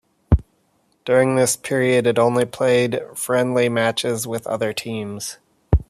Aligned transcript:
During 1.05 1.35
this 1.35 1.55
period 1.55 2.07
it 2.07 2.17
only 2.17 2.43
played 2.43 3.03
friendly 3.13 3.69
matches 3.69 4.25
with 4.25 4.47
other 4.47 4.73
teams. 4.73 5.37